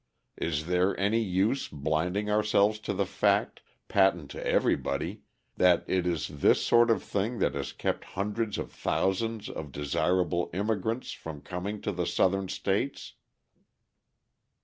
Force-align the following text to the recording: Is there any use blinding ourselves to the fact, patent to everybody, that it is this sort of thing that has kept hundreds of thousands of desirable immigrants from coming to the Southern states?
Is 0.37 0.65
there 0.65 0.99
any 0.99 1.19
use 1.19 1.67
blinding 1.67 2.27
ourselves 2.27 2.79
to 2.79 2.93
the 2.95 3.05
fact, 3.05 3.61
patent 3.87 4.31
to 4.31 4.43
everybody, 4.43 5.21
that 5.57 5.83
it 5.87 6.07
is 6.07 6.27
this 6.39 6.65
sort 6.65 6.89
of 6.89 7.03
thing 7.03 7.37
that 7.37 7.53
has 7.53 7.71
kept 7.71 8.03
hundreds 8.17 8.57
of 8.57 8.71
thousands 8.71 9.47
of 9.47 9.71
desirable 9.71 10.49
immigrants 10.53 11.11
from 11.11 11.41
coming 11.41 11.81
to 11.81 11.91
the 11.91 12.07
Southern 12.07 12.47
states? 12.47 13.13